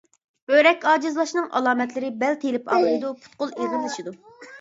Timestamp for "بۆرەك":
0.51-0.85